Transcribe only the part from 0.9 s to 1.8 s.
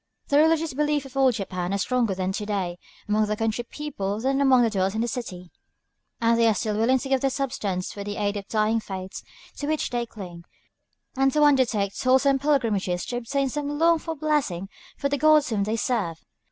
of old Japan are